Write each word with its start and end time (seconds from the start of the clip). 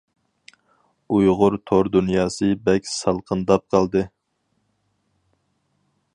ئۇيغۇر 1.17 1.57
تور 1.71 1.89
دۇنياسى 1.97 2.49
بەك 2.71 2.91
سالقىنداپ 2.93 3.69
قالدى. 3.75 4.05